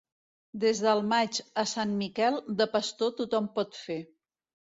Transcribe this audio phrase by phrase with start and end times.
[0.61, 4.01] Des del maig a Sant Miquel de pastor tothom pot fer.